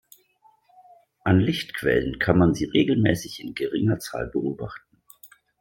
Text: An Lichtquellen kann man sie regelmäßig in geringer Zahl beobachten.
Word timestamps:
An 1.25 1.39
Lichtquellen 1.39 2.17
kann 2.17 2.35
man 2.39 2.55
sie 2.55 2.65
regelmäßig 2.65 3.39
in 3.39 3.53
geringer 3.53 3.99
Zahl 3.99 4.31
beobachten. 4.33 4.97